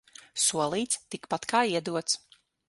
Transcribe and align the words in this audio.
Solīts– 0.43 1.01
tikpat 1.17 1.47
kā 1.53 1.63
iedots. 1.75 2.19